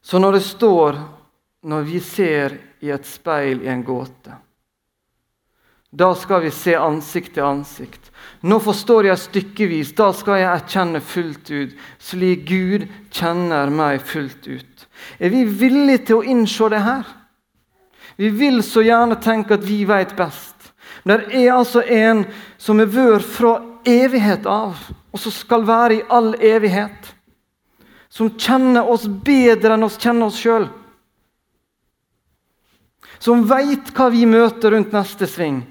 Så 0.00 0.16
når 0.20 0.38
det 0.38 0.46
står 0.48 0.96
når 1.64 1.84
vi 1.88 2.00
ser 2.00 2.56
i 2.84 2.90
et 2.92 3.06
speil 3.08 3.62
i 3.64 3.70
en 3.72 3.84
gåte. 3.84 4.36
Da 5.94 6.14
skal 6.18 6.42
vi 6.42 6.50
se 6.50 6.74
ansikt 6.74 7.36
til 7.36 7.46
ansikt. 7.46 8.10
Nå 8.42 8.58
forstår 8.60 9.06
jeg 9.08 9.20
stykkevis, 9.22 9.92
da 9.94 10.10
skal 10.16 10.40
jeg 10.40 10.50
erkjenne 10.50 11.00
fullt 11.00 11.50
ut, 11.52 11.76
slik 12.02 12.42
Gud 12.48 12.88
kjenner 13.14 13.70
meg 13.70 14.02
fullt 14.02 14.48
ut. 14.48 14.86
Er 15.22 15.30
vi 15.30 15.44
villige 15.46 16.08
til 16.08 16.18
å 16.18 16.26
innse 16.34 16.68
det 16.72 16.82
her? 16.82 17.06
Vi 18.18 18.30
vil 18.34 18.60
så 18.66 18.82
gjerne 18.82 19.20
tenke 19.22 19.54
at 19.54 19.64
vi 19.66 19.84
vet 19.86 20.16
best. 20.18 20.72
Men 21.04 21.22
det 21.22 21.44
er 21.44 21.54
altså 21.54 21.82
en 21.82 22.24
som 22.58 22.80
er 22.80 22.90
vår 22.90 23.22
fra 23.22 23.56
evighet 23.86 24.46
av, 24.50 24.78
og 25.12 25.20
som 25.20 25.34
skal 25.34 25.66
være 25.68 26.00
i 26.00 26.06
all 26.10 26.32
evighet. 26.34 27.12
Som 28.10 28.34
kjenner 28.38 28.88
oss 28.90 29.06
bedre 29.06 29.76
enn 29.76 29.86
oss 29.86 30.00
kjenner 30.00 30.30
oss 30.30 30.40
sjøl 30.42 30.66
som 33.24 33.46
veit 33.48 33.88
hva 33.96 34.10
vi 34.12 34.26
møter 34.28 34.74
rundt 34.74 34.92
neste 34.92 35.24
sving. 35.30 35.62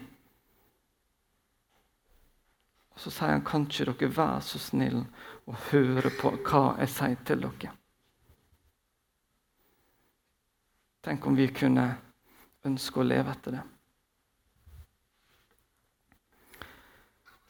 Og 2.92 2.92
Så 3.03 3.11
sier 3.11 3.33
han, 3.33 3.43
kan 3.43 3.65
ikke 3.67 3.91
dere 3.91 4.15
være 4.15 4.41
så 4.47 4.59
snill 4.63 5.01
og 5.43 5.55
høre 5.73 6.07
på 6.21 6.29
hva 6.47 6.61
jeg 6.79 6.91
sier 6.93 7.17
til 7.27 7.43
dere? 7.43 7.73
Tenk 11.03 11.25
om 11.27 11.35
vi 11.35 11.49
kunne 11.51 11.89
ønske 12.63 13.01
å 13.01 13.07
leve 13.07 13.33
etter 13.33 13.57
det. 13.57 13.63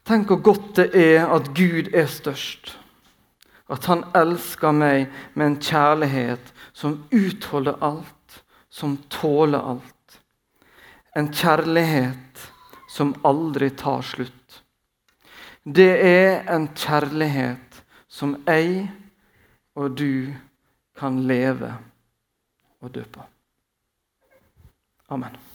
Tenk 0.09 0.33
hvor 0.33 0.41
godt 0.49 0.71
det 0.79 0.87
er 0.97 1.29
at 1.29 1.53
Gud 1.53 1.93
er 1.93 2.09
størst. 2.09 2.73
At 3.69 3.85
han 3.87 4.01
elsker 4.17 4.73
meg 4.75 5.05
med 5.37 5.45
en 5.45 5.61
kjærlighet 5.61 6.49
som 6.73 6.97
utholder 7.13 7.77
alt, 7.85 8.41
som 8.73 8.97
tåler 9.13 9.61
alt. 9.61 10.17
En 11.13 11.29
kjærlighet 11.29 12.49
som 12.89 13.13
aldri 13.21 13.69
tar 13.77 14.01
slutt. 14.01 14.42
Det 15.65 15.91
er 16.06 16.43
en 16.56 16.67
kjærlighet 16.76 17.84
som 18.08 18.36
jeg 18.47 18.89
og 19.76 19.97
du 19.97 20.34
kan 20.99 21.19
leve 21.28 21.73
og 22.82 22.93
dø 22.95 23.04
på. 23.04 23.23
Amen. 25.10 25.52